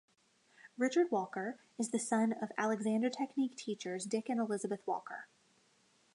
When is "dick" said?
4.07-4.29